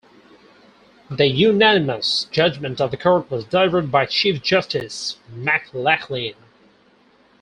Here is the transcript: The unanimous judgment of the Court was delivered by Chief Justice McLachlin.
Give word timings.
The 1.11 1.27
unanimous 1.27 2.23
judgment 2.31 2.81
of 2.81 2.89
the 2.89 2.97
Court 2.97 3.29
was 3.29 3.45
delivered 3.45 3.91
by 3.91 4.07
Chief 4.07 4.41
Justice 4.41 5.19
McLachlin. 5.31 6.33